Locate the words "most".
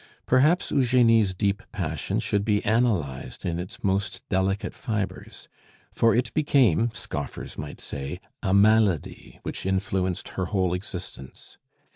3.83-4.27